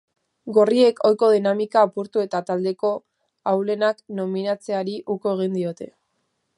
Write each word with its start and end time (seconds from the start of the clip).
Gorriek 0.57 1.01
ohiko 1.09 1.29
dinamika 1.33 1.83
apurtu 1.89 2.23
eta 2.29 2.41
taldeko 2.49 2.93
ahulenak 3.53 4.03
nominatzeari 4.23 5.01
uko 5.17 5.37
egin 5.39 5.59
diote. 5.61 5.95